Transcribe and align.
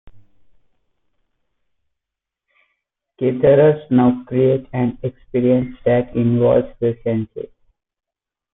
Caterers 3.19 3.83
now 3.91 4.23
create 4.27 4.65
an 4.73 4.97
experience 5.03 5.77
that 5.85 6.15
involves 6.15 6.69
the 6.79 6.97
senses. 7.03 7.51